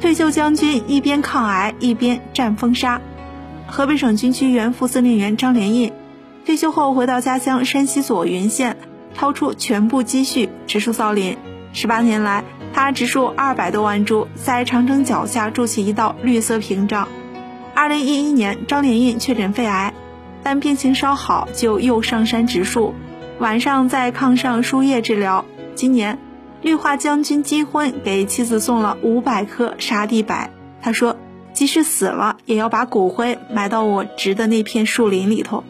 [0.00, 3.00] 退休将军一边抗癌一边战风沙。
[3.66, 5.92] 河北省军区原副司令员张连印，
[6.46, 8.78] 退休后回到家乡山西左云县，
[9.14, 11.36] 掏出全部积蓄植树造林。
[11.74, 12.42] 十八年来，
[12.72, 17.06] 他植树二百多万株，在长城脚下筑起一道绿色屏障。
[17.74, 19.92] 二零一一年，张连印确诊肺癌，
[20.42, 22.94] 但病情稍好就又上山植树，
[23.38, 25.44] 晚上在炕上输液治疗。
[25.74, 26.18] 今年，
[26.62, 30.50] 绿化将军金婚给妻子送了五百颗沙地柏，
[30.82, 31.16] 他说。
[31.52, 35.64] 即使死了，也要把骨灰埋到我植的那片树林里头。